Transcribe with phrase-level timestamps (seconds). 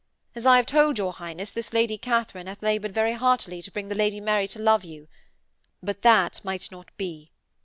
[0.33, 3.87] As I have told your Highness, this Lady Katharine hath laboured very heartily to bring
[3.87, 5.07] the Lady Mary to love you.
[5.83, 7.29] But that might not be.